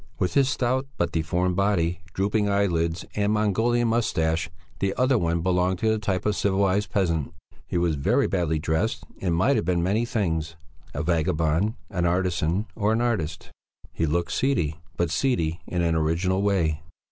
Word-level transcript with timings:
With 0.17 0.33
his 0.33 0.49
stout 0.49 0.87
but 0.97 1.11
deformed 1.11 1.55
body, 1.55 1.99
drooping 2.15 2.49
eyelids, 2.49 3.05
and 3.15 3.31
Mongolian 3.31 3.87
moustache, 3.89 4.49
the 4.79 4.95
other 4.95 5.15
one 5.15 5.41
belonged 5.43 5.77
to 5.77 5.91
the 5.91 5.99
type 5.99 6.25
of 6.25 6.35
civilized 6.35 6.89
peasant. 6.89 7.31
He 7.67 7.77
was 7.77 7.97
very 7.97 8.25
badly 8.27 8.57
dressed 8.57 9.03
and 9.21 9.35
might 9.35 9.57
have 9.57 9.65
been 9.65 9.83
many 9.83 10.05
things: 10.05 10.55
a 10.95 11.03
vagabond, 11.03 11.75
an 11.91 12.07
artisan, 12.07 12.65
or 12.75 12.93
an 12.93 13.01
artist; 13.01 13.51
he 13.93 14.07
looked 14.07 14.31
seedy, 14.31 14.77
but 14.97 15.11
seedy 15.11 15.61
in 15.67 15.83
an 15.83 15.93
original 15.93 16.41
way. 16.41 16.81